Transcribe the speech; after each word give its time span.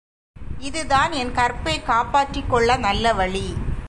இதுதான் 0.59 1.11
என் 1.11 1.31
கற்பைக் 1.31 1.85
காப்பாற்றிக்கொள்ள 1.87 2.79
நல்ல 2.79 3.13
வழி! 3.13 3.47